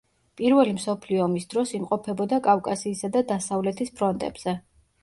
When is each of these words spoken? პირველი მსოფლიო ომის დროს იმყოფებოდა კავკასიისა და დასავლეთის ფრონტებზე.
პირველი 0.39 0.71
მსოფლიო 0.77 1.21
ომის 1.25 1.45
დროს 1.53 1.75
იმყოფებოდა 1.81 2.43
კავკასიისა 2.49 3.13
და 3.19 3.25
დასავლეთის 3.35 3.97
ფრონტებზე. 4.03 4.61